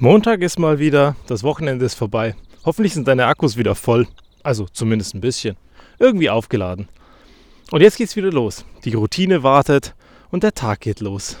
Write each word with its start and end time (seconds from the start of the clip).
Montag 0.00 0.42
ist 0.42 0.60
mal 0.60 0.78
wieder, 0.78 1.16
das 1.26 1.42
Wochenende 1.42 1.84
ist 1.84 1.96
vorbei. 1.96 2.36
Hoffentlich 2.64 2.94
sind 2.94 3.08
deine 3.08 3.26
Akkus 3.26 3.56
wieder 3.56 3.74
voll. 3.74 4.06
Also 4.44 4.66
zumindest 4.72 5.12
ein 5.16 5.20
bisschen. 5.20 5.56
Irgendwie 5.98 6.30
aufgeladen. 6.30 6.88
Und 7.72 7.80
jetzt 7.80 7.96
geht's 7.96 8.14
wieder 8.14 8.30
los. 8.30 8.64
Die 8.84 8.94
Routine 8.94 9.42
wartet 9.42 9.96
und 10.30 10.44
der 10.44 10.54
Tag 10.54 10.82
geht 10.82 11.00
los. 11.00 11.36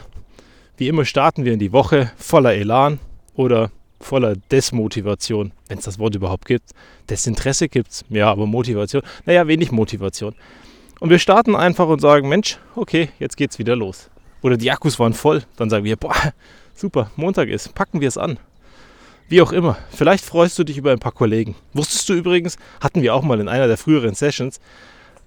Wie 0.76 0.88
immer 0.88 1.04
starten 1.04 1.44
wir 1.44 1.52
in 1.52 1.60
die 1.60 1.70
Woche 1.70 2.10
voller 2.16 2.54
Elan 2.54 2.98
oder 3.36 3.70
voller 4.00 4.34
Desmotivation, 4.50 5.52
wenn 5.68 5.78
es 5.78 5.84
das 5.84 6.00
Wort 6.00 6.16
überhaupt 6.16 6.46
gibt. 6.46 6.70
Desinteresse 7.08 7.68
gibt's, 7.68 8.04
ja, 8.08 8.28
aber 8.28 8.46
Motivation, 8.46 9.02
naja, 9.24 9.46
wenig 9.46 9.70
Motivation. 9.70 10.34
Und 10.98 11.10
wir 11.10 11.20
starten 11.20 11.54
einfach 11.54 11.86
und 11.86 12.00
sagen, 12.00 12.28
Mensch, 12.28 12.58
okay, 12.74 13.10
jetzt 13.20 13.36
geht's 13.36 13.60
wieder 13.60 13.76
los. 13.76 14.10
Oder 14.42 14.56
die 14.56 14.72
Akkus 14.72 14.98
waren 14.98 15.14
voll, 15.14 15.44
dann 15.56 15.70
sagen 15.70 15.84
wir, 15.84 15.96
boah, 15.96 16.32
super, 16.80 17.10
Montag 17.16 17.48
ist, 17.48 17.74
packen 17.74 18.00
wir 18.00 18.08
es 18.08 18.18
an. 18.18 18.38
Wie 19.28 19.42
auch 19.42 19.52
immer, 19.52 19.76
vielleicht 19.90 20.24
freust 20.24 20.58
du 20.58 20.64
dich 20.64 20.78
über 20.78 20.92
ein 20.92 20.98
paar 20.98 21.12
Kollegen. 21.12 21.54
Wusstest 21.74 22.08
du 22.08 22.14
übrigens, 22.14 22.56
hatten 22.80 23.02
wir 23.02 23.14
auch 23.14 23.22
mal 23.22 23.40
in 23.40 23.48
einer 23.48 23.66
der 23.66 23.76
früheren 23.76 24.14
Sessions, 24.14 24.60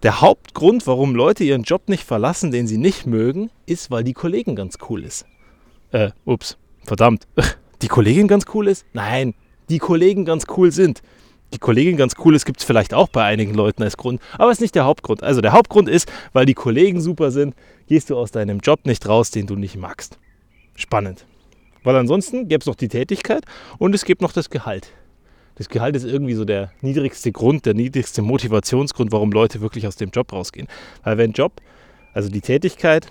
der 0.04 0.22
Hauptgrund, 0.22 0.88
warum 0.88 1.14
Leute 1.14 1.44
ihren 1.44 1.62
Job 1.62 1.88
nicht 1.88 2.04
verlassen, 2.04 2.50
den 2.50 2.66
sie 2.66 2.80
nicht 2.80 3.06
mögen, 3.06 3.52
ist, 3.68 3.92
weil 3.92 4.04
die 4.04 4.14
Kollegin 4.14 4.56
ganz 4.56 4.80
cool 4.90 5.04
ist. 5.04 5.26
Äh, 5.92 6.10
ups, 6.26 6.58
verdammt. 6.84 7.28
Die 7.82 7.88
Kollegin 7.88 8.28
ganz 8.28 8.46
cool 8.54 8.68
ist? 8.68 8.86
Nein, 8.94 9.34
die 9.72 9.80
Kollegen 9.80 10.24
ganz 10.24 10.46
cool 10.56 10.72
sind. 10.72 11.02
Die 11.54 11.58
Kollegin 11.58 11.98
ganz 11.98 12.14
cool 12.24 12.36
ist, 12.36 12.46
gibt 12.46 12.60
es 12.60 12.66
vielleicht 12.66 12.94
auch 12.94 13.10
bei 13.10 13.24
einigen 13.24 13.56
Leuten 13.56 13.82
als 13.82 13.98
Grund, 13.98 14.22
aber 14.38 14.52
ist 14.52 14.62
nicht 14.62 14.76
der 14.76 14.86
Hauptgrund. 14.86 15.24
Also 15.24 15.42
der 15.42 15.52
Hauptgrund 15.52 15.90
ist, 15.90 16.12
weil 16.32 16.46
die 16.46 16.54
Kollegen 16.54 17.02
super 17.02 17.32
sind, 17.32 17.56
gehst 17.88 18.10
du 18.10 18.18
aus 18.18 18.30
deinem 18.30 18.60
Job 18.60 18.86
nicht 18.86 19.08
raus, 19.08 19.32
den 19.32 19.48
du 19.48 19.56
nicht 19.56 19.78
magst. 19.78 20.20
Spannend. 20.76 21.26
Weil 21.84 21.96
ansonsten 21.96 22.48
gäbe 22.48 22.62
es 22.62 22.68
noch 22.68 22.76
die 22.76 22.88
Tätigkeit 22.88 23.44
und 23.78 23.96
es 23.96 24.06
gibt 24.06 24.22
noch 24.22 24.34
das 24.34 24.50
Gehalt. 24.50 24.92
Das 25.56 25.70
Gehalt 25.70 25.96
ist 25.96 26.06
irgendwie 26.06 26.34
so 26.34 26.46
der 26.46 26.72
niedrigste 26.82 27.32
Grund, 27.32 27.66
der 27.66 27.74
niedrigste 27.74 28.22
Motivationsgrund, 28.22 29.12
warum 29.12 29.32
Leute 29.32 29.62
wirklich 29.62 29.86
aus 29.88 29.96
dem 29.96 30.10
Job 30.10 30.32
rausgehen. 30.32 30.68
Weil 31.04 31.18
wenn 31.18 31.34
Job, 31.34 31.62
also 32.14 32.30
die 32.30 32.42
Tätigkeit 32.42 33.08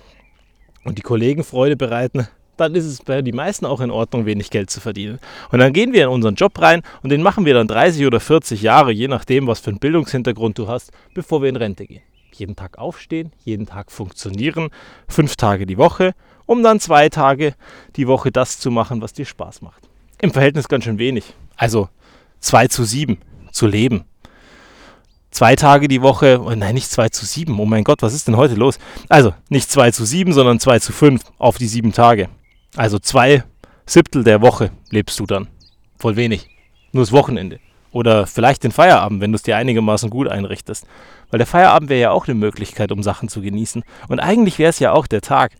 und 0.85 0.99
die 0.99 1.03
Kollegen 1.03 1.45
Freude 1.45 1.77
bereiten, 1.77 2.27
dann 2.57 2.75
ist 2.75 2.85
es 2.85 3.03
bei 3.03 3.23
den 3.23 3.35
meisten 3.35 3.65
auch 3.67 3.81
in 3.81 3.91
Ordnung, 3.91 4.27
wenig 4.27 4.51
Geld 4.51 4.71
zu 4.71 4.81
verdienen. 4.81 5.19
Und 5.51 5.61
dann 5.61 5.73
gehen 5.73 5.93
wir 5.93 6.05
in 6.05 6.09
unseren 6.11 6.35
Job 6.35 6.61
rein 6.61 6.83
und 7.03 7.11
den 7.11 7.23
machen 7.23 7.45
wir 7.45 7.55
dann 7.55 7.69
30 7.69 8.07
oder 8.07 8.21
40 8.21 8.63
Jahre, 8.63 8.93
je 8.93 9.09
nachdem, 9.09 9.47
was 9.47 9.61
für 9.61 9.71
einen 9.71 9.79
Bildungshintergrund 9.79 10.59
du 10.59 10.69
hast, 10.69 10.93
bevor 11.15 11.43
wir 11.43 11.49
in 11.49 11.57
Rente 11.57 11.87
gehen. 11.87 12.03
Jeden 12.33 12.57
Tag 12.57 12.79
aufstehen, 12.79 13.33
jeden 13.45 13.67
Tag 13.67 13.91
funktionieren, 13.91 14.69
fünf 15.09 15.37
Tage 15.37 15.67
die 15.67 15.79
Woche 15.79 16.15
um 16.47 16.63
dann 16.63 16.81
zwei 16.81 17.09
Tage 17.09 17.55
die 17.97 18.07
Woche 18.07 18.31
das 18.31 18.59
zu 18.59 18.71
machen, 18.71 19.03
was 19.03 19.13
dir 19.13 19.25
Spaß 19.25 19.63
macht. 19.63 19.89
Im 20.21 20.33
Verhältnis 20.33 20.69
ganz 20.69 20.85
schön 20.85 20.99
wenig. 20.99 21.35
Also 21.57 21.89
2 22.41 22.69
zu 22.69 22.85
7 22.85 23.19
zu 23.53 23.67
leben. 23.67 24.05
Zwei 25.31 25.55
Tage 25.55 25.87
die 25.87 26.03
Woche, 26.03 26.41
oh 26.43 26.51
nein, 26.51 26.75
nicht 26.75 26.91
2 26.91 27.11
zu 27.11 27.25
7, 27.25 27.59
oh 27.59 27.65
mein 27.65 27.85
Gott, 27.85 28.03
was 28.03 28.15
ist 28.15 28.27
denn 28.27 28.37
heute 28.37 28.55
los? 28.55 28.79
Also 29.09 29.33
nicht 29.49 29.71
2 29.71 29.93
zu 29.93 30.05
7, 30.05 30.33
sondern 30.33 30.59
2 30.59 30.81
zu 30.81 30.93
5 30.93 31.23
auf 31.39 31.57
die 31.57 31.69
sieben 31.69 31.93
Tage. 31.93 32.29
Also 32.77 32.99
zwei 32.99 33.45
Siebtel 33.87 34.25
der 34.25 34.41
Woche 34.41 34.71
lebst 34.91 35.19
du 35.19 35.27
dann. 35.27 35.49
Voll 35.99 36.17
wenig. 36.17 36.49
Nur 36.93 37.03
das 37.03 37.13
Wochenende. 37.13 37.59
Oder 37.93 38.27
vielleicht 38.27 38.63
den 38.63 38.71
Feierabend, 38.71 39.21
wenn 39.21 39.33
du 39.33 39.37
es 39.37 39.43
dir 39.43 39.57
einigermaßen 39.57 40.11
gut 40.11 40.29
einrichtest. 40.29 40.87
Weil 41.31 41.39
der 41.39 41.47
Feierabend 41.47 41.91
wäre 41.91 42.01
ja 42.01 42.11
auch 42.11 42.29
eine 42.29 42.37
Möglichkeit, 42.37 42.93
um 42.93 43.03
Sachen 43.03 43.29
zu 43.29 43.41
genießen. 43.41 43.83
Und 44.09 44.21
eigentlich 44.21 44.59
wäre 44.59 44.71
es 44.71 44.79
ja 44.79 44.93
auch 44.93 45.07
der 45.07 45.21
Tag. 45.21 45.53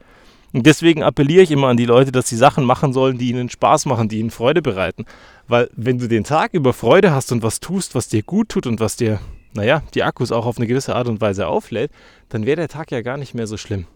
Und 0.53 0.67
deswegen 0.67 1.03
appelliere 1.03 1.43
ich 1.43 1.51
immer 1.51 1.69
an 1.69 1.77
die 1.77 1.87
Leute, 1.87 2.11
dass 2.11 2.29
sie 2.29 2.37
Sachen 2.37 2.65
machen 2.65 2.93
sollen, 2.93 3.19
die 3.19 3.31
ihnen 3.31 3.51
Spaß 3.51 3.87
machen, 3.87 4.09
die 4.09 4.19
ihnen 4.19 4.31
Freude 4.31 4.63
bereiten. 4.63 5.05
Weil 5.47 5.71
wenn 5.77 5.99
du 5.99 6.09
den 6.09 6.25
Tag 6.25 6.55
über 6.55 6.73
Freude 6.73 7.13
hast 7.13 7.31
und 7.31 7.43
was 7.43 7.61
tust, 7.61 7.95
was 7.95 8.09
dir 8.09 8.23
gut 8.23 8.49
tut 8.49 8.67
und 8.67 8.81
was 8.81 8.97
dir, 8.97 9.21
naja, 9.53 9.83
die 9.95 10.03
Akkus 10.03 10.33
auch 10.33 10.47
auf 10.47 10.57
eine 10.57 10.67
gewisse 10.67 10.97
Art 10.97 11.09
und 11.09 11.21
Weise 11.21 11.47
auflädt, 11.47 11.93
dann 12.29 12.47
wäre 12.47 12.57
der 12.57 12.69
Tag 12.69 12.91
ja 12.91 13.01
gar 13.03 13.17
nicht 13.17 13.35
mehr 13.35 13.47
so 13.47 13.57
schlimm. 13.57 13.87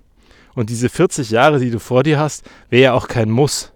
Und 0.55 0.71
diese 0.71 0.89
40 0.89 1.31
Jahre, 1.31 1.59
die 1.59 1.71
du 1.71 1.81
vor 1.81 2.05
dir 2.05 2.19
hast, 2.21 2.45
wäre 2.71 2.83
ja 2.83 2.93
auch 2.93 3.09
kein 3.09 3.31
Muss. 3.31 3.73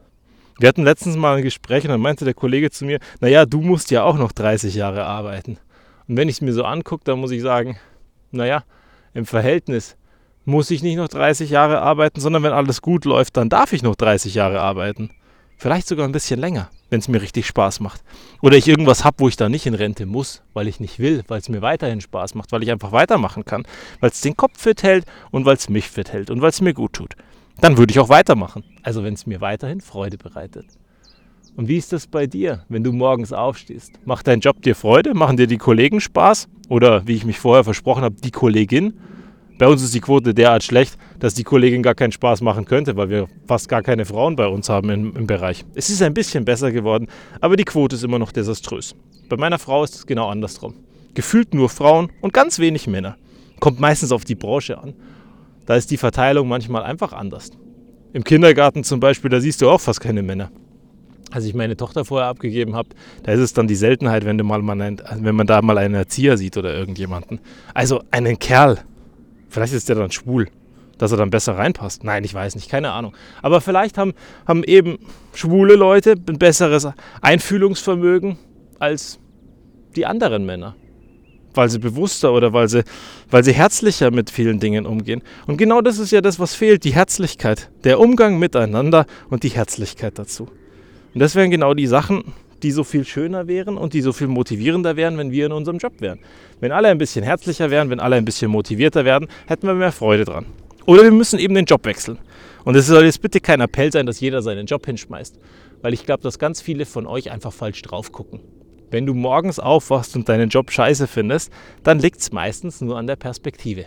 Wir 0.60 0.69
hatten 0.69 0.84
letztens 0.84 1.16
mal 1.16 1.37
ein 1.37 1.43
Gespräch 1.43 1.84
und 1.84 1.91
dann 1.91 2.00
meinte 2.00 2.25
der 2.25 2.34
Kollege 2.34 2.71
zu 2.71 2.84
mir, 2.84 2.99
naja, 3.21 3.47
du 3.47 3.60
musst 3.60 3.91
ja 3.91 4.05
auch 4.05 4.16
noch 4.16 4.33
30 4.33 4.75
Jahre 4.75 5.05
arbeiten. 5.05 5.59
Und 6.06 6.16
wenn 6.16 6.28
ich 6.28 6.37
es 6.37 6.41
mir 6.41 6.53
so 6.53 6.65
angucke, 6.65 7.05
dann 7.05 7.19
muss 7.19 7.33
ich 7.33 7.43
sagen, 7.43 7.78
naja, 8.31 8.65
im 9.15 9.27
Verhältnis 9.27 9.97
muss 10.48 10.70
ich 10.70 10.82
nicht 10.82 10.97
noch 10.97 11.09
30 11.09 11.50
Jahre 11.50 11.82
arbeiten, 11.82 12.20
sondern 12.20 12.42
wenn 12.42 12.53
alles 12.53 12.81
gut 12.81 13.04
läuft, 13.04 13.36
dann 13.36 13.50
darf 13.50 13.75
ich 13.75 13.82
noch 13.82 13.94
30 13.94 14.32
Jahre 14.32 14.60
arbeiten. 14.60 15.10
Vielleicht 15.59 15.86
sogar 15.86 16.09
ein 16.09 16.12
bisschen 16.12 16.41
länger, 16.41 16.70
wenn 16.88 17.00
es 17.00 17.09
mir 17.09 17.20
richtig 17.20 17.47
Spaß 17.47 17.81
macht. 17.81 18.03
Oder 18.41 18.56
ich 18.56 18.66
irgendwas 18.66 19.04
habe, 19.04 19.19
wo 19.19 19.28
ich 19.28 19.36
da 19.36 19.50
nicht 19.50 19.66
in 19.66 19.75
Rente 19.75 20.06
muss, 20.06 20.42
weil 20.54 20.66
ich 20.66 20.81
nicht 20.81 21.00
will, 21.00 21.22
weil 21.28 21.41
es 21.41 21.50
mir 21.50 21.60
weiterhin 21.60 22.00
Spaß 22.00 22.34
macht, 22.34 22.50
weil 22.50 22.62
ich 22.62 22.70
einfach 22.70 22.92
weitermachen 22.92 23.44
kann, 23.44 23.64
weil 24.00 24.09
es 24.09 24.22
den 24.22 24.38
Kopf 24.38 24.59
fit 24.59 24.82
hält 24.82 25.04
und 25.31 25.44
weil 25.44 25.56
es 25.56 25.69
mich 25.69 25.91
fit 25.91 26.12
hält 26.14 26.31
und 26.31 26.41
weil 26.41 26.48
es 26.48 26.62
mir 26.62 26.72
gut 26.72 26.94
tut. 26.94 27.15
Dann 27.60 27.76
würde 27.76 27.91
ich 27.91 27.98
auch 27.98 28.09
weitermachen. 28.09 28.65
Also 28.82 29.04
wenn 29.04 29.12
es 29.12 29.26
mir 29.26 29.42
weiterhin 29.42 29.82
Freude 29.82 30.16
bereitet. 30.16 30.65
Und 31.56 31.69
wie 31.69 31.76
ist 31.76 31.92
das 31.92 32.06
bei 32.06 32.26
dir, 32.26 32.65
wenn 32.70 32.84
du 32.84 32.92
morgens 32.92 33.34
aufstehst? 33.34 33.92
Macht 34.06 34.26
dein 34.26 34.41
Job 34.41 34.62
dir 34.62 34.75
Freude? 34.75 35.12
Machen 35.12 35.36
dir 35.36 35.47
die 35.47 35.59
Kollegen 35.59 36.00
Spaß? 36.00 36.48
Oder 36.70 37.06
wie 37.06 37.16
ich 37.16 37.26
mich 37.26 37.38
vorher 37.38 37.65
versprochen 37.65 38.03
habe, 38.03 38.15
die 38.15 38.30
Kollegin? 38.30 38.94
Bei 39.59 39.67
uns 39.67 39.83
ist 39.83 39.93
die 39.93 40.01
Quote 40.01 40.35
derart 40.35 40.63
schlecht, 40.63 40.97
dass 41.19 41.35
die 41.35 41.43
Kollegin 41.43 41.83
gar 41.83 41.97
keinen 41.97 42.13
Spaß 42.13 42.43
machen 42.43 42.65
könnte, 42.65 42.97
weil 42.97 43.11
wir 43.11 43.27
fast 43.49 43.69
gar 43.69 43.83
keine 43.83 44.05
Frauen 44.05 44.37
bei 44.37 44.47
uns 44.47 44.69
haben 44.69 44.89
im, 44.91 45.17
im 45.17 45.27
Bereich. 45.27 45.65
Es 45.75 45.91
ist 45.91 46.01
ein 46.01 46.15
bisschen 46.15 46.45
besser 46.45 46.71
geworden, 46.71 47.09
aber 47.41 47.57
die 47.57 47.65
Quote 47.65 47.97
ist 47.97 48.05
immer 48.05 48.21
noch 48.21 48.31
desaströs. 48.31 48.95
Bei 49.29 49.37
meiner 49.37 49.59
Frau 49.59 49.83
ist 49.83 49.97
es 49.97 50.07
genau 50.07 50.29
andersrum. 50.29 50.75
Gefühlt 51.15 51.55
nur 51.55 51.69
Frauen 51.69 52.13
und 52.21 52.33
ganz 52.33 52.61
wenig 52.61 52.87
Männer. 52.87 53.17
Kommt 53.59 53.81
meistens 53.81 54.13
auf 54.13 54.25
die 54.25 54.37
Branche 54.37 54.79
an. 54.79 54.95
Da 55.67 55.75
ist 55.75 55.91
die 55.91 55.97
Verteilung 55.97 56.47
manchmal 56.47 56.85
einfach 56.85 57.13
anders. 57.13 57.51
Im 58.13 58.23
Kindergarten 58.23 58.85
zum 58.85 59.01
Beispiel, 59.01 59.29
da 59.29 59.41
siehst 59.41 59.61
du 59.61 59.69
auch 59.69 59.81
fast 59.81 60.01
keine 60.01 60.23
Männer. 60.23 60.53
Als 61.33 61.45
ich 61.45 61.55
meine 61.55 61.77
Tochter 61.77 62.05
vorher 62.05 62.29
abgegeben 62.29 62.77
habe, 62.77 62.91
da 63.25 63.33
ist 63.33 63.41
es 63.41 63.53
dann 63.53 63.67
die 63.67 63.75
Seltenheit, 63.75 64.25
wenn, 64.25 64.39
du 64.39 64.45
mal, 64.45 64.63
wenn 64.67 65.35
man 65.35 65.47
da 65.47 65.61
mal 65.61 65.77
einen 65.77 65.95
Erzieher 65.95 66.39
sieht 66.39 66.57
oder 66.57 66.73
irgendjemanden. 66.73 67.41
Also 67.75 68.03
einen 68.13 68.39
Kerl 68.39 68.79
Vielleicht 69.48 69.72
ist 69.72 69.88
der 69.88 69.97
dann 69.97 70.10
schwul, 70.10 70.48
dass 70.98 71.12
er 71.12 71.19
dann 71.19 71.31
besser 71.31 71.56
reinpasst. 71.56 72.04
Nein, 72.04 72.25
ich 72.25 72.34
weiß 72.34 72.54
nicht, 72.54 72.70
keine 72.70 72.92
Ahnung. 72.92 73.14
Aber 73.42 73.60
vielleicht 73.60 73.98
haben, 73.98 74.14
haben 74.47 74.64
eben 74.64 74.98
schwule 75.34 75.75
Leute 75.75 76.16
ein 76.28 76.38
besseres 76.38 76.88
Einfühlungsvermögen 77.22 78.38
als 78.78 79.19
die 79.97 80.06
anderen 80.06 80.44
Männer. 80.47 80.75
Weil 81.54 81.70
sie 81.70 81.78
bewusster 81.78 82.32
oder 82.32 82.53
weil 82.53 82.69
sie, 82.69 82.84
weil 83.31 83.42
sie 83.42 83.53
herzlicher 83.53 84.10
mit 84.10 84.31
vielen 84.31 84.60
Dingen 84.60 84.86
umgehen. 84.86 85.22
Und 85.47 85.56
genau 85.56 85.80
das 85.80 85.98
ist 85.98 86.12
ja 86.12 86.20
das, 86.20 86.38
was 86.38 86.54
fehlt, 86.54 86.84
die 86.84 86.94
Herzlichkeit. 86.94 87.70
Der 87.84 87.98
Umgang 87.98 88.38
miteinander 88.38 89.06
und 89.30 89.42
die 89.42 89.48
Herzlichkeit 89.48 90.19
dazu. 90.19 90.48
Und 91.15 91.20
das 91.20 91.34
wären 91.34 91.50
genau 91.50 91.75
die 91.75 91.86
Sachen, 91.86 92.22
die 92.63 92.71
so 92.71 92.85
viel 92.85 93.05
schöner 93.05 93.47
wären 93.47 93.77
und 93.77 93.93
die 93.95 94.01
so 94.01 94.13
viel 94.13 94.29
motivierender 94.29 94.97
wären, 94.97 95.19
wenn 95.19 95.31
wir 95.31 95.47
in 95.47 95.53
unserem 95.53 95.79
Job 95.79 96.01
wären. 96.01 96.19
Wenn 96.61 96.73
alle 96.73 96.89
ein 96.89 96.99
bisschen 96.99 97.25
herzlicher 97.25 97.71
wären, 97.71 97.91
wenn 97.91 98.01
alle 98.01 98.17
ein 98.17 98.25
bisschen 98.25 98.51
motivierter 98.51 99.05
werden, 99.05 99.29
hätten 99.47 99.67
wir 99.67 99.75
mehr 99.75 99.93
Freude 99.93 100.25
dran. 100.25 100.47
Oder 100.87 101.03
wir 101.03 101.13
müssen 101.13 101.39
eben 101.39 101.55
den 101.55 101.67
Job 101.67 101.85
wechseln. 101.85 102.19
Und 102.65 102.75
es 102.75 102.87
soll 102.87 103.05
jetzt 103.05 103.23
bitte 103.23 103.41
kein 103.41 103.61
Appell 103.61 103.93
sein, 103.93 104.07
dass 104.07 104.21
jeder 104.21 104.43
seinen 104.43 104.67
Job 104.67 104.87
hinschmeißt, 104.87 105.39
weil 105.83 105.95
ich 105.95 106.05
glaube, 106.05 106.23
dass 106.23 106.39
ganz 106.39 106.61
viele 106.61 106.87
von 106.87 107.07
euch 107.07 107.31
einfach 107.31 107.53
falsch 107.53 107.83
drauf 107.83 108.13
gucken. 108.13 108.41
Wenn 108.91 109.05
du 109.05 109.15
morgens 109.15 109.59
aufwachst 109.59 110.17
und 110.17 110.29
deinen 110.29 110.49
Job 110.49 110.71
scheiße 110.71 111.07
findest, 111.07 111.53
dann 111.83 111.99
liegt 111.99 112.21
es 112.21 112.33
meistens 112.33 112.81
nur 112.81 112.97
an 112.97 113.07
der 113.07 113.17
Perspektive. 113.17 113.87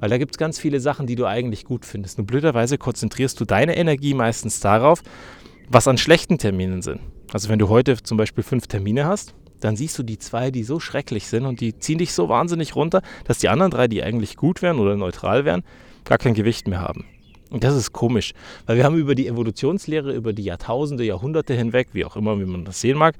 Weil 0.00 0.10
da 0.10 0.18
gibt 0.18 0.34
es 0.34 0.38
ganz 0.38 0.58
viele 0.58 0.80
Sachen, 0.80 1.06
die 1.06 1.16
du 1.16 1.26
eigentlich 1.26 1.64
gut 1.64 1.84
findest. 1.84 2.18
Nur 2.18 2.26
blöderweise 2.26 2.78
konzentrierst 2.78 3.40
du 3.40 3.44
deine 3.44 3.76
Energie 3.76 4.14
meistens 4.14 4.60
darauf, 4.60 5.02
was 5.68 5.88
an 5.88 5.98
schlechten 5.98 6.38
Terminen 6.38 6.82
sind. 6.82 7.00
Also 7.32 7.48
wenn 7.48 7.58
du 7.58 7.68
heute 7.68 8.02
zum 8.02 8.16
Beispiel 8.16 8.44
fünf 8.44 8.66
Termine 8.66 9.04
hast, 9.04 9.34
dann 9.60 9.76
siehst 9.76 9.98
du 9.98 10.02
die 10.02 10.18
zwei, 10.18 10.50
die 10.50 10.64
so 10.64 10.80
schrecklich 10.80 11.26
sind 11.26 11.46
und 11.46 11.60
die 11.60 11.78
ziehen 11.78 11.98
dich 11.98 12.12
so 12.12 12.28
wahnsinnig 12.28 12.76
runter, 12.76 13.02
dass 13.24 13.38
die 13.38 13.48
anderen 13.48 13.70
drei, 13.70 13.88
die 13.88 14.02
eigentlich 14.02 14.36
gut 14.36 14.62
wären 14.62 14.78
oder 14.78 14.96
neutral 14.96 15.44
wären, 15.44 15.62
gar 16.04 16.18
kein 16.18 16.34
Gewicht 16.34 16.68
mehr 16.68 16.80
haben. 16.80 17.04
Und 17.50 17.64
das 17.64 17.74
ist 17.74 17.92
komisch, 17.92 18.32
weil 18.66 18.76
wir 18.76 18.84
haben 18.84 18.96
über 18.96 19.14
die 19.14 19.28
Evolutionslehre, 19.28 20.12
über 20.12 20.32
die 20.32 20.42
Jahrtausende, 20.42 21.04
Jahrhunderte 21.04 21.54
hinweg, 21.54 21.88
wie 21.92 22.04
auch 22.04 22.16
immer, 22.16 22.38
wie 22.38 22.44
man 22.44 22.64
das 22.64 22.80
sehen 22.80 22.98
mag, 22.98 23.14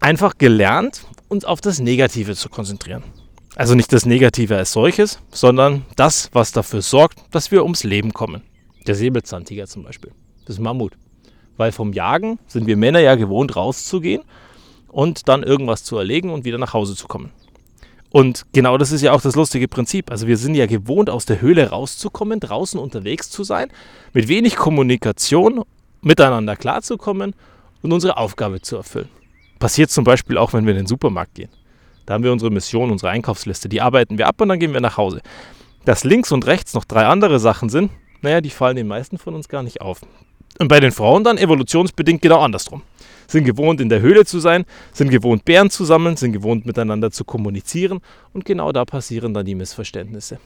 einfach 0.00 0.36
gelernt, 0.38 1.02
uns 1.28 1.44
auf 1.44 1.60
das 1.60 1.80
Negative 1.80 2.34
zu 2.34 2.48
konzentrieren. 2.48 3.02
Also 3.56 3.74
nicht 3.74 3.92
das 3.92 4.06
Negative 4.06 4.56
als 4.56 4.72
solches, 4.72 5.18
sondern 5.30 5.84
das, 5.96 6.30
was 6.32 6.52
dafür 6.52 6.82
sorgt, 6.82 7.18
dass 7.32 7.50
wir 7.50 7.64
ums 7.64 7.82
Leben 7.82 8.12
kommen. 8.12 8.42
Der 8.86 8.94
Säbelzahntiger 8.94 9.66
zum 9.66 9.82
Beispiel, 9.84 10.12
das 10.46 10.58
Mammut. 10.58 10.92
Weil 11.58 11.72
vom 11.72 11.92
Jagen 11.92 12.38
sind 12.46 12.66
wir 12.66 12.78
Männer 12.78 13.00
ja 13.00 13.16
gewohnt, 13.16 13.54
rauszugehen 13.56 14.22
und 14.88 15.28
dann 15.28 15.42
irgendwas 15.42 15.84
zu 15.84 15.98
erlegen 15.98 16.30
und 16.30 16.46
wieder 16.46 16.56
nach 16.56 16.72
Hause 16.72 16.96
zu 16.96 17.06
kommen. 17.06 17.30
Und 18.10 18.46
genau 18.52 18.78
das 18.78 18.90
ist 18.90 19.02
ja 19.02 19.12
auch 19.12 19.20
das 19.20 19.36
lustige 19.36 19.68
Prinzip. 19.68 20.10
Also 20.10 20.26
wir 20.26 20.38
sind 20.38 20.54
ja 20.54 20.64
gewohnt, 20.66 21.10
aus 21.10 21.26
der 21.26 21.42
Höhle 21.42 21.68
rauszukommen, 21.68 22.40
draußen 22.40 22.80
unterwegs 22.80 23.28
zu 23.28 23.44
sein, 23.44 23.68
mit 24.14 24.28
wenig 24.28 24.56
Kommunikation 24.56 25.62
miteinander 26.00 26.56
klarzukommen 26.56 27.34
und 27.82 27.92
unsere 27.92 28.16
Aufgabe 28.16 28.62
zu 28.62 28.76
erfüllen. 28.76 29.10
Passiert 29.58 29.90
zum 29.90 30.04
Beispiel 30.04 30.38
auch, 30.38 30.52
wenn 30.52 30.64
wir 30.64 30.70
in 30.70 30.78
den 30.78 30.86
Supermarkt 30.86 31.34
gehen. 31.34 31.50
Da 32.06 32.14
haben 32.14 32.24
wir 32.24 32.32
unsere 32.32 32.50
Mission, 32.50 32.90
unsere 32.90 33.10
Einkaufsliste, 33.10 33.68
die 33.68 33.82
arbeiten 33.82 34.16
wir 34.16 34.28
ab 34.28 34.40
und 34.40 34.48
dann 34.48 34.58
gehen 34.58 34.72
wir 34.72 34.80
nach 34.80 34.96
Hause. 34.96 35.20
Dass 35.84 36.04
links 36.04 36.32
und 36.32 36.46
rechts 36.46 36.72
noch 36.72 36.84
drei 36.84 37.06
andere 37.06 37.38
Sachen 37.38 37.68
sind, 37.68 37.90
naja, 38.22 38.40
die 38.40 38.50
fallen 38.50 38.76
den 38.76 38.86
meisten 38.86 39.18
von 39.18 39.34
uns 39.34 39.48
gar 39.48 39.62
nicht 39.62 39.80
auf. 39.80 40.00
Und 40.58 40.68
bei 40.68 40.80
den 40.80 40.90
Frauen 40.92 41.22
dann 41.22 41.38
evolutionsbedingt 41.38 42.20
genau 42.20 42.40
andersrum. 42.40 42.82
Sind 43.28 43.44
gewohnt, 43.44 43.80
in 43.80 43.88
der 43.88 44.00
Höhle 44.00 44.24
zu 44.24 44.40
sein, 44.40 44.64
sind 44.92 45.10
gewohnt, 45.10 45.44
Bären 45.44 45.70
zu 45.70 45.84
sammeln, 45.84 46.16
sind 46.16 46.32
gewohnt, 46.32 46.66
miteinander 46.66 47.10
zu 47.10 47.24
kommunizieren 47.24 48.00
und 48.32 48.44
genau 48.44 48.72
da 48.72 48.84
passieren 48.84 49.34
dann 49.34 49.44
die 49.44 49.54
Missverständnisse. 49.54 50.40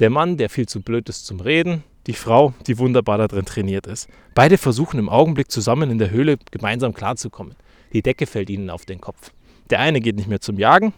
Der 0.00 0.10
Mann, 0.10 0.36
der 0.36 0.50
viel 0.50 0.66
zu 0.66 0.82
blöd 0.82 1.08
ist 1.08 1.26
zum 1.26 1.40
Reden, 1.40 1.84
die 2.06 2.12
Frau, 2.14 2.54
die 2.66 2.78
wunderbar 2.78 3.18
darin 3.18 3.44
trainiert 3.44 3.86
ist. 3.86 4.08
Beide 4.34 4.58
versuchen 4.58 4.98
im 4.98 5.08
Augenblick 5.08 5.50
zusammen 5.50 5.90
in 5.90 5.98
der 5.98 6.10
Höhle 6.10 6.38
gemeinsam 6.50 6.92
klarzukommen. 6.92 7.54
Die 7.92 8.02
Decke 8.02 8.26
fällt 8.26 8.50
ihnen 8.50 8.70
auf 8.70 8.84
den 8.84 9.00
Kopf. 9.00 9.32
Der 9.70 9.80
eine 9.80 10.00
geht 10.00 10.16
nicht 10.16 10.28
mehr 10.28 10.40
zum 10.40 10.58
Jagen 10.58 10.92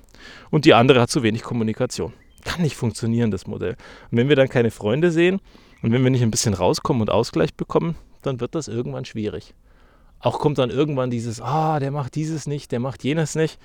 und 0.51 0.65
die 0.65 0.75
andere 0.75 1.01
hat 1.01 1.11
zu 1.11 1.23
wenig 1.23 1.43
Kommunikation. 1.43 2.13
Kann 2.45 2.63
nicht 2.63 2.77
funktionieren, 2.77 3.31
das 3.31 3.47
Modell. 3.47 3.77
Und 4.11 4.19
wenn 4.19 4.29
wir 4.29 4.37
dann 4.37 4.49
keine 4.49 4.71
Freunde 4.71 5.11
sehen 5.11 5.41
und 5.83 5.93
wenn 5.93 6.03
wir 6.03 6.11
nicht 6.11 6.23
ein 6.23 6.31
bisschen 6.31 6.55
rauskommen 6.55 7.03
und 7.03 7.11
Ausgleich 7.11 7.55
bekommen, 7.55 7.97
dann 8.23 8.41
wird 8.41 8.55
das 8.55 8.69
irgendwann 8.69 9.05
schwierig. 9.05 9.55
Auch 10.21 10.39
kommt 10.39 10.59
dann 10.59 10.71
irgendwann 10.71 11.11
dieses, 11.11 11.41
ah, 11.41 11.81
der 11.81 11.91
macht 11.91 12.15
dieses 12.15 12.47
nicht, 12.47 12.73
der 12.73 12.81
macht 12.81 13.03
jenes 13.05 13.35
nicht. 13.35 13.59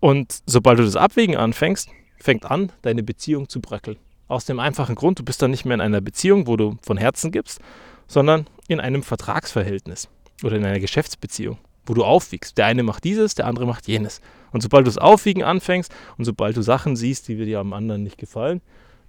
Und 0.00 0.40
sobald 0.46 0.78
du 0.78 0.84
das 0.84 0.96
Abwägen 0.96 1.36
anfängst, 1.36 1.88
fängt 2.20 2.44
an, 2.44 2.70
deine 2.82 3.02
Beziehung 3.02 3.48
zu 3.48 3.60
bröckeln. 3.60 3.96
Aus 4.28 4.44
dem 4.44 4.60
einfachen 4.60 4.94
Grund, 4.94 5.18
du 5.18 5.24
bist 5.24 5.42
dann 5.42 5.50
nicht 5.50 5.64
mehr 5.64 5.74
in 5.74 5.80
einer 5.80 6.00
Beziehung, 6.00 6.46
wo 6.46 6.56
du 6.56 6.76
von 6.82 6.96
Herzen 6.96 7.30
gibst, 7.30 7.60
sondern 8.06 8.46
in 8.68 8.80
einem 8.80 9.02
Vertragsverhältnis 9.02 10.08
oder 10.42 10.56
in 10.56 10.64
einer 10.64 10.80
Geschäftsbeziehung, 10.80 11.58
wo 11.84 11.94
du 11.94 12.04
aufwiegst. 12.04 12.58
Der 12.58 12.66
eine 12.66 12.82
macht 12.82 13.04
dieses, 13.04 13.34
der 13.34 13.46
andere 13.46 13.66
macht 13.66 13.88
jenes. 13.88 14.20
Und 14.52 14.62
sobald 14.62 14.86
du 14.86 14.90
das 14.90 14.98
Aufwiegen 14.98 15.42
anfängst 15.42 15.92
und 16.18 16.24
sobald 16.24 16.56
du 16.56 16.62
Sachen 16.62 16.96
siehst, 16.96 17.28
die 17.28 17.36
dir 17.36 17.60
am 17.60 17.72
anderen 17.72 18.02
nicht 18.02 18.18
gefallen, 18.18 18.60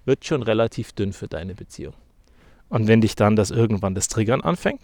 wird 0.05 0.25
schon 0.25 0.43
relativ 0.43 0.93
dünn 0.93 1.13
für 1.13 1.27
deine 1.27 1.55
Beziehung. 1.55 1.93
Und 2.69 2.87
wenn 2.87 3.01
dich 3.01 3.15
dann 3.15 3.35
das 3.35 3.51
irgendwann 3.51 3.95
das 3.95 4.07
Triggern 4.07 4.41
anfängt, 4.41 4.81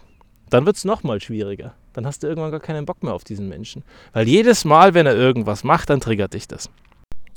dann 0.50 0.66
wird 0.66 0.78
es 0.78 0.86
nochmal 0.86 1.20
schwieriger. 1.20 1.74
Dann 1.94 2.06
hast 2.06 2.24
du 2.24 2.28
irgendwann 2.28 2.52
gar 2.52 2.60
keinen 2.60 2.86
Bock 2.86 3.04
mehr 3.04 3.14
auf 3.14 3.24
diesen 3.24 3.50
Menschen. 3.50 3.84
Weil 4.14 4.28
jedes 4.28 4.66
Mal, 4.66 4.94
wenn 4.94 5.06
er 5.06 5.16
irgendwas 5.16 5.64
macht, 5.64 5.90
dann 5.90 6.00
triggert 6.00 6.34
dich 6.34 6.48
das. 6.48 6.70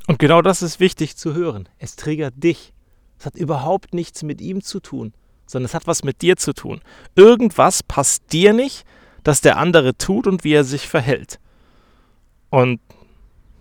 Und 0.06 0.18
genau 0.18 0.42
das 0.42 0.62
ist 0.62 0.80
wichtig 0.80 1.16
zu 1.16 1.34
hören. 1.34 1.68
Es 1.78 1.96
triggert 1.96 2.34
dich. 2.36 2.72
Es 3.18 3.26
hat 3.26 3.36
überhaupt 3.36 3.94
nichts 3.94 4.22
mit 4.22 4.40
ihm 4.40 4.62
zu 4.62 4.80
tun, 4.80 5.12
sondern 5.46 5.66
es 5.66 5.74
hat 5.74 5.86
was 5.86 6.04
mit 6.04 6.22
dir 6.22 6.36
zu 6.36 6.52
tun. 6.52 6.80
Irgendwas 7.14 7.82
passt 7.82 8.32
dir 8.32 8.52
nicht, 8.52 8.84
dass 9.24 9.40
der 9.40 9.56
andere 9.56 9.96
tut 9.96 10.26
und 10.26 10.44
wie 10.44 10.52
er 10.52 10.64
sich 10.64 10.86
verhält. 10.88 11.40
Und 12.50 12.80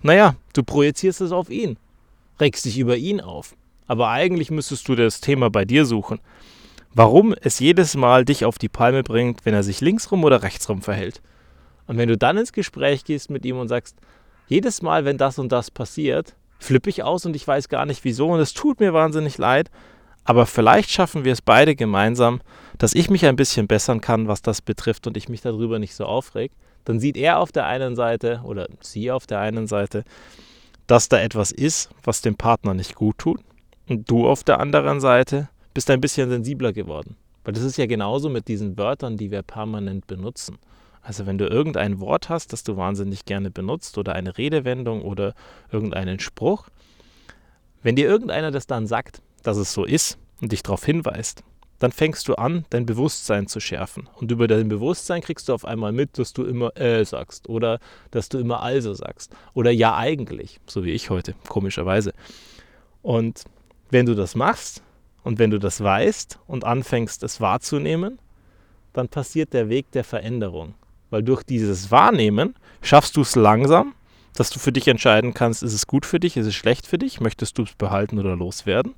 naja, 0.01 0.35
du 0.53 0.63
projizierst 0.63 1.21
es 1.21 1.31
auf 1.31 1.49
ihn, 1.49 1.77
regst 2.39 2.65
dich 2.65 2.77
über 2.77 2.97
ihn 2.97 3.21
auf. 3.21 3.55
Aber 3.87 4.09
eigentlich 4.09 4.51
müsstest 4.51 4.87
du 4.87 4.95
das 4.95 5.21
Thema 5.21 5.49
bei 5.49 5.65
dir 5.65 5.85
suchen. 5.85 6.19
Warum 6.97 7.35
es 7.41 7.59
jedes 7.59 7.97
Mal 7.97 8.23
dich 8.23 8.45
auf 8.45 8.57
die 8.57 8.69
Palme 8.69 9.03
bringt, 9.03 9.45
wenn 9.45 9.53
er 9.53 9.63
sich 9.63 9.81
linksrum 9.81 10.23
oder 10.23 10.43
rechtsrum 10.43 10.81
verhält. 10.81 11.21
Und 11.87 11.97
wenn 11.97 12.07
du 12.07 12.17
dann 12.17 12.37
ins 12.37 12.53
Gespräch 12.53 13.03
gehst 13.03 13.29
mit 13.29 13.43
ihm 13.43 13.59
und 13.59 13.67
sagst, 13.67 13.97
jedes 14.47 14.81
Mal, 14.81 15.03
wenn 15.03 15.17
das 15.17 15.37
und 15.37 15.51
das 15.51 15.71
passiert, 15.71 16.37
flippe 16.57 16.89
ich 16.89 17.03
aus 17.03 17.25
und 17.25 17.35
ich 17.35 17.45
weiß 17.45 17.67
gar 17.67 17.85
nicht 17.85 18.05
wieso 18.05 18.29
und 18.29 18.39
es 18.39 18.53
tut 18.53 18.79
mir 18.79 18.93
wahnsinnig 18.93 19.37
leid, 19.37 19.69
aber 20.23 20.45
vielleicht 20.45 20.89
schaffen 20.89 21.25
wir 21.25 21.33
es 21.33 21.41
beide 21.41 21.75
gemeinsam, 21.75 22.39
dass 22.77 22.95
ich 22.95 23.09
mich 23.09 23.25
ein 23.25 23.35
bisschen 23.35 23.67
bessern 23.67 23.99
kann, 23.99 24.29
was 24.29 24.41
das 24.41 24.61
betrifft 24.61 25.05
und 25.05 25.17
ich 25.17 25.27
mich 25.27 25.41
darüber 25.41 25.79
nicht 25.79 25.95
so 25.95 26.05
aufreg. 26.05 26.53
Dann 26.85 27.01
sieht 27.01 27.17
er 27.17 27.39
auf 27.39 27.51
der 27.51 27.65
einen 27.65 27.97
Seite 27.97 28.39
oder 28.45 28.69
sie 28.79 29.11
auf 29.11 29.27
der 29.27 29.41
einen 29.41 29.67
Seite, 29.67 30.05
dass 30.87 31.09
da 31.09 31.19
etwas 31.19 31.51
ist, 31.51 31.89
was 32.05 32.21
dem 32.21 32.37
Partner 32.37 32.73
nicht 32.73 32.95
gut 32.95 33.17
tut. 33.17 33.41
Und 33.89 34.09
du 34.09 34.27
auf 34.27 34.45
der 34.45 34.61
anderen 34.61 35.01
Seite 35.01 35.49
bist 35.75 35.91
ein 35.91 36.01
bisschen 36.01 36.29
sensibler 36.29 36.73
geworden. 36.73 37.17
Weil 37.43 37.53
das 37.53 37.63
ist 37.63 37.77
ja 37.77 37.85
genauso 37.85 38.29
mit 38.29 38.47
diesen 38.47 38.77
Wörtern, 38.77 39.17
die 39.17 39.29
wir 39.29 39.43
permanent 39.43 40.07
benutzen. 40.07 40.57
Also 41.03 41.27
wenn 41.27 41.37
du 41.37 41.45
irgendein 41.45 41.99
Wort 41.99 42.29
hast, 42.29 42.53
das 42.53 42.63
du 42.63 42.77
wahnsinnig 42.77 43.25
gerne 43.25 43.51
benutzt 43.51 43.97
oder 43.99 44.13
eine 44.13 44.37
Redewendung 44.39 45.03
oder 45.03 45.35
irgendeinen 45.71 46.19
Spruch, 46.19 46.69
wenn 47.83 47.95
dir 47.95 48.07
irgendeiner 48.07 48.49
das 48.49 48.65
dann 48.65 48.87
sagt, 48.87 49.21
dass 49.43 49.57
es 49.57 49.73
so 49.73 49.85
ist 49.85 50.17
und 50.41 50.53
dich 50.53 50.63
darauf 50.63 50.83
hinweist, 50.83 51.43
dann 51.77 51.91
fängst 51.91 52.29
du 52.29 52.35
an, 52.35 52.65
dein 52.69 52.85
Bewusstsein 52.85 53.47
zu 53.47 53.59
schärfen. 53.59 54.07
Und 54.15 54.31
über 54.31 54.47
dein 54.47 54.69
Bewusstsein 54.69 55.21
kriegst 55.21 55.49
du 55.49 55.53
auf 55.53 55.65
einmal 55.65 55.91
mit, 55.91 56.17
dass 56.17 56.31
du 56.31 56.45
immer 56.45 56.75
äh 56.77 57.03
sagst 57.03 57.49
oder 57.49 57.79
dass 58.11 58.29
du 58.29 58.39
immer 58.39 58.63
also 58.63 58.93
sagst 58.93 59.35
oder 59.53 59.71
ja 59.71 59.95
eigentlich, 59.97 60.61
so 60.67 60.85
wie 60.85 60.91
ich 60.91 61.09
heute, 61.09 61.35
komischerweise. 61.49 62.13
Und 63.01 63.43
wenn 63.91 64.05
du 64.05 64.15
das 64.15 64.35
machst 64.35 64.81
und 65.25 65.39
wenn 65.39 65.49
du 65.49 65.57
das 65.57 65.81
weißt 65.81 66.39
und 66.45 66.65
anfängst, 66.65 67.23
es 67.23 67.41
wahrzunehmen, 67.41 68.19
dann 68.93 69.09
passiert 69.09 69.53
der 69.53 69.69
Weg 69.69 69.91
der 69.91 70.03
Veränderung. 70.03 70.75
Weil 71.09 71.23
durch 71.23 71.41
dieses 71.41 71.89
Wahrnehmen 71.89 72.53
schaffst 72.83 73.17
du 73.17 73.21
es 73.21 73.35
langsam, 73.35 73.95
dass 74.35 74.51
du 74.51 74.59
für 74.59 74.71
dich 74.71 74.87
entscheiden 74.87 75.33
kannst, 75.33 75.63
ist 75.63 75.73
es 75.73 75.87
gut 75.87 76.05
für 76.05 76.19
dich, 76.19 76.37
ist 76.37 76.45
es 76.45 76.53
schlecht 76.53 76.85
für 76.85 76.99
dich, 76.99 77.21
möchtest 77.21 77.57
du 77.57 77.63
es 77.63 77.73
behalten 77.73 78.19
oder 78.19 78.35
loswerden. 78.35 78.93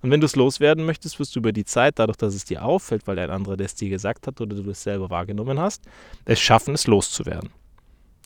Und 0.00 0.10
wenn 0.10 0.20
du 0.20 0.24
es 0.24 0.36
loswerden 0.36 0.86
möchtest, 0.86 1.20
wirst 1.20 1.36
du 1.36 1.40
über 1.40 1.52
die 1.52 1.66
Zeit, 1.66 1.98
dadurch, 1.98 2.16
dass 2.16 2.34
es 2.34 2.46
dir 2.46 2.64
auffällt, 2.64 3.06
weil 3.06 3.18
ein 3.18 3.30
anderer 3.30 3.58
das 3.58 3.74
dir 3.74 3.90
gesagt 3.90 4.26
hat 4.26 4.40
oder 4.40 4.56
du 4.56 4.70
es 4.70 4.82
selber 4.82 5.10
wahrgenommen 5.10 5.60
hast, 5.60 5.84
es 6.24 6.40
schaffen, 6.40 6.72
es 6.72 6.86
loszuwerden. 6.86 7.50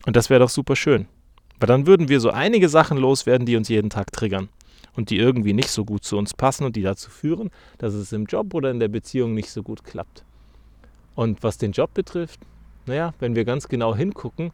Und 0.06 0.14
das 0.14 0.30
wäre 0.30 0.40
doch 0.40 0.50
super 0.50 0.76
schön. 0.76 1.08
Weil 1.58 1.66
dann 1.66 1.88
würden 1.88 2.08
wir 2.08 2.20
so 2.20 2.30
einige 2.30 2.68
Sachen 2.68 2.98
loswerden, 2.98 3.46
die 3.46 3.56
uns 3.56 3.68
jeden 3.68 3.90
Tag 3.90 4.12
triggern 4.12 4.48
und 4.94 5.10
die 5.10 5.18
irgendwie 5.18 5.52
nicht 5.52 5.68
so 5.68 5.84
gut 5.84 6.04
zu 6.04 6.16
uns 6.18 6.34
passen 6.34 6.64
und 6.64 6.76
die 6.76 6.82
dazu 6.82 7.10
führen, 7.10 7.50
dass 7.78 7.94
es 7.94 8.12
im 8.12 8.26
Job 8.26 8.54
oder 8.54 8.70
in 8.70 8.80
der 8.80 8.88
Beziehung 8.88 9.34
nicht 9.34 9.50
so 9.50 9.62
gut 9.62 9.84
klappt. 9.84 10.24
Und 11.14 11.42
was 11.42 11.58
den 11.58 11.72
Job 11.72 11.94
betrifft, 11.94 12.40
naja, 12.86 13.14
wenn 13.18 13.34
wir 13.34 13.44
ganz 13.44 13.68
genau 13.68 13.94
hingucken, 13.94 14.50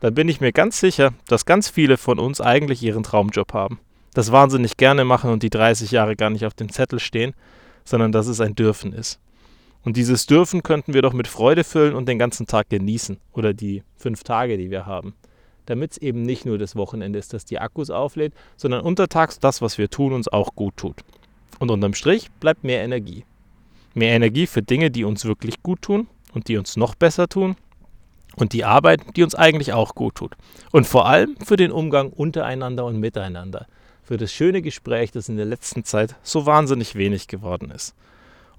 dann 0.00 0.14
bin 0.14 0.28
ich 0.28 0.40
mir 0.40 0.52
ganz 0.52 0.80
sicher, 0.80 1.14
dass 1.28 1.46
ganz 1.46 1.68
viele 1.68 1.96
von 1.96 2.18
uns 2.18 2.40
eigentlich 2.40 2.82
ihren 2.82 3.02
Traumjob 3.02 3.52
haben. 3.52 3.78
Das 4.12 4.30
wahnsinnig 4.30 4.76
gerne 4.76 5.04
machen 5.04 5.30
und 5.30 5.42
die 5.42 5.50
30 5.50 5.90
Jahre 5.90 6.14
gar 6.14 6.30
nicht 6.30 6.46
auf 6.46 6.54
dem 6.54 6.68
Zettel 6.68 7.00
stehen, 7.00 7.34
sondern 7.84 8.12
dass 8.12 8.26
es 8.26 8.40
ein 8.40 8.54
Dürfen 8.54 8.92
ist. 8.92 9.18
Und 9.82 9.96
dieses 9.96 10.26
Dürfen 10.26 10.62
könnten 10.62 10.94
wir 10.94 11.02
doch 11.02 11.12
mit 11.12 11.28
Freude 11.28 11.64
füllen 11.64 11.94
und 11.94 12.08
den 12.08 12.18
ganzen 12.18 12.46
Tag 12.46 12.70
genießen 12.70 13.18
oder 13.32 13.52
die 13.52 13.82
fünf 13.96 14.24
Tage, 14.24 14.56
die 14.56 14.70
wir 14.70 14.86
haben. 14.86 15.14
Damit 15.66 15.92
es 15.92 15.98
eben 15.98 16.22
nicht 16.22 16.44
nur 16.44 16.58
das 16.58 16.76
Wochenende 16.76 17.18
ist, 17.18 17.32
das 17.32 17.44
die 17.44 17.58
Akkus 17.58 17.90
auflädt, 17.90 18.34
sondern 18.56 18.82
untertags 18.82 19.38
das, 19.38 19.62
was 19.62 19.78
wir 19.78 19.88
tun, 19.88 20.12
uns 20.12 20.28
auch 20.28 20.54
gut 20.54 20.76
tut. 20.76 20.96
Und 21.58 21.70
unterm 21.70 21.94
Strich 21.94 22.30
bleibt 22.40 22.64
mehr 22.64 22.82
Energie. 22.82 23.24
Mehr 23.94 24.14
Energie 24.14 24.46
für 24.46 24.62
Dinge, 24.62 24.90
die 24.90 25.04
uns 25.04 25.24
wirklich 25.24 25.62
gut 25.62 25.82
tun 25.82 26.08
und 26.32 26.48
die 26.48 26.58
uns 26.58 26.76
noch 26.76 26.94
besser 26.94 27.28
tun 27.28 27.56
und 28.36 28.52
die 28.52 28.64
Arbeit, 28.64 29.00
die 29.16 29.22
uns 29.22 29.34
eigentlich 29.34 29.72
auch 29.72 29.94
gut 29.94 30.16
tut. 30.16 30.34
Und 30.72 30.86
vor 30.86 31.06
allem 31.06 31.36
für 31.44 31.56
den 31.56 31.70
Umgang 31.70 32.10
untereinander 32.10 32.84
und 32.84 32.98
miteinander. 32.98 33.66
Für 34.02 34.16
das 34.16 34.32
schöne 34.32 34.60
Gespräch, 34.60 35.12
das 35.12 35.28
in 35.28 35.36
der 35.36 35.46
letzten 35.46 35.84
Zeit 35.84 36.16
so 36.22 36.44
wahnsinnig 36.44 36.94
wenig 36.94 37.28
geworden 37.28 37.70
ist. 37.70 37.94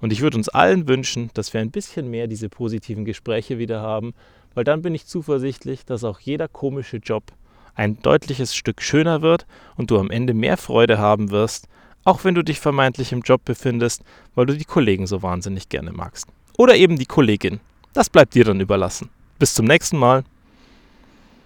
Und 0.00 0.12
ich 0.12 0.20
würde 0.20 0.36
uns 0.36 0.48
allen 0.48 0.88
wünschen, 0.88 1.30
dass 1.34 1.54
wir 1.54 1.60
ein 1.60 1.70
bisschen 1.70 2.10
mehr 2.10 2.26
diese 2.26 2.48
positiven 2.48 3.04
Gespräche 3.04 3.58
wieder 3.58 3.80
haben, 3.80 4.14
weil 4.56 4.64
dann 4.64 4.80
bin 4.80 4.94
ich 4.94 5.06
zuversichtlich, 5.06 5.84
dass 5.84 6.02
auch 6.02 6.18
jeder 6.18 6.48
komische 6.48 6.96
Job 6.96 7.22
ein 7.74 8.00
deutliches 8.00 8.56
Stück 8.56 8.80
schöner 8.80 9.20
wird 9.20 9.46
und 9.76 9.90
du 9.90 9.98
am 9.98 10.10
Ende 10.10 10.32
mehr 10.32 10.56
Freude 10.56 10.96
haben 10.96 11.30
wirst, 11.30 11.68
auch 12.04 12.24
wenn 12.24 12.34
du 12.34 12.42
dich 12.42 12.58
vermeintlich 12.58 13.12
im 13.12 13.20
Job 13.20 13.44
befindest, 13.44 14.02
weil 14.34 14.46
du 14.46 14.56
die 14.56 14.64
Kollegen 14.64 15.06
so 15.06 15.22
wahnsinnig 15.22 15.68
gerne 15.68 15.92
magst. 15.92 16.26
Oder 16.56 16.74
eben 16.74 16.98
die 16.98 17.04
Kollegin. 17.04 17.60
Das 17.92 18.08
bleibt 18.08 18.34
dir 18.34 18.44
dann 18.44 18.60
überlassen. 18.60 19.10
Bis 19.38 19.52
zum 19.52 19.66
nächsten 19.66 19.98
Mal. 19.98 20.24